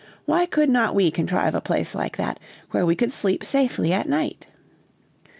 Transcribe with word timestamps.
Why 0.25 0.47
could 0.47 0.67
not 0.67 0.95
we 0.95 1.11
contrive 1.11 1.53
a 1.53 1.61
place 1.61 1.93
like 1.93 2.17
that, 2.17 2.39
where 2.71 2.87
we 2.87 2.95
could 2.95 3.13
sleep 3.13 3.43
safely 3.43 3.93
at 3.93 4.09
night?" 4.09 4.47